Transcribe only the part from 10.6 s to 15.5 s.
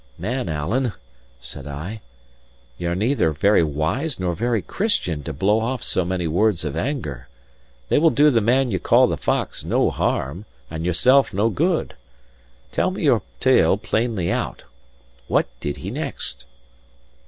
and yourself no good. Tell me your tale plainly out. What